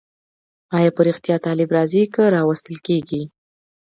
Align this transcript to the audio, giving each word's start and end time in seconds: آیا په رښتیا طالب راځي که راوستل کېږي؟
آیا 0.77 0.91
په 0.95 1.01
رښتیا 1.07 1.35
طالب 1.45 1.69
راځي 1.77 2.03
که 2.13 2.23
راوستل 2.35 2.77
کېږي؟ 2.87 3.21